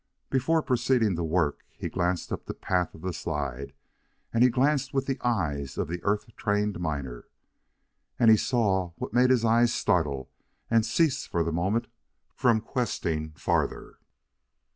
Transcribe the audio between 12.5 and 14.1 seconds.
questing farther.